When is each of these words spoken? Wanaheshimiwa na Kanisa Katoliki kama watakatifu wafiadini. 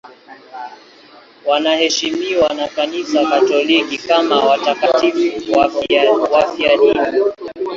Wanaheshimiwa 1.45 2.53
na 2.53 2.67
Kanisa 2.67 3.25
Katoliki 3.29 3.97
kama 3.97 4.39
watakatifu 4.43 5.51
wafiadini. 5.51 7.33